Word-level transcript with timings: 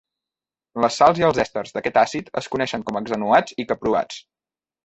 Les 0.85 0.97
sals 1.01 1.19
i 1.21 1.25
els 1.27 1.41
èsters 1.43 1.75
d'aquest 1.75 2.01
àcid 2.05 2.33
es 2.43 2.49
coneixen 2.57 2.87
com 2.89 2.99
a 3.01 3.05
hexanoats 3.07 3.59
i 3.65 3.71
caproats. 3.75 4.21